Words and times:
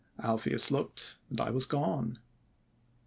"Alpheus 0.23 0.71
looked 0.71 1.19
and 1.29 1.39
I 1.39 1.51
was 1.51 1.67
gone. 1.67 2.17